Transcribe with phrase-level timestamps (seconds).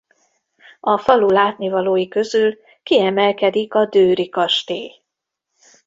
[0.79, 5.01] A falu látnivalói közül kiemelkedik a Dőry kastély.